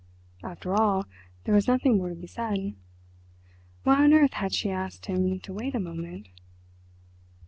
After 0.43 0.73
all, 0.73 1.05
there 1.43 1.53
was 1.53 1.67
nothing 1.67 1.97
more 1.97 2.09
to 2.09 2.15
be 2.15 2.25
said. 2.25 2.73
Why 3.83 4.03
on 4.03 4.13
earth 4.13 4.33
had 4.33 4.51
she 4.51 4.71
asked 4.71 5.05
him 5.05 5.39
to 5.41 5.53
wait 5.53 5.75
a 5.75 5.79
moment? 5.79 6.29